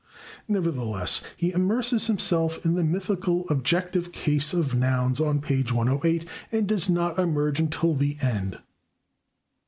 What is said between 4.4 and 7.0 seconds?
of nouns on page 108, and does